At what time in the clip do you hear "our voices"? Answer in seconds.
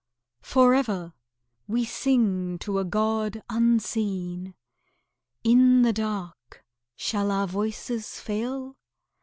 7.29-8.19